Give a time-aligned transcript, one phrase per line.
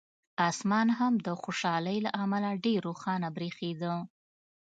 [0.49, 3.95] اسمان هم د خوشالۍ له امله ډېر روښانه برېښېده.